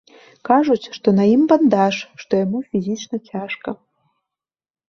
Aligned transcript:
Кажуць, 0.49 0.89
што 0.97 1.07
на 1.19 1.23
ім 1.33 1.43
бандаж, 1.51 1.95
што 2.23 2.31
яму 2.43 2.63
фізічна 2.73 3.17
цяжка. 3.33 3.69